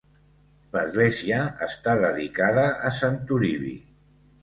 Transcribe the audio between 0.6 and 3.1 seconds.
L'església està dedicada a